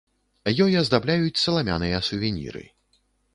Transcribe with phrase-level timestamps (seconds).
[0.63, 2.65] Ёй аздабляюць саламяныя сувеніры.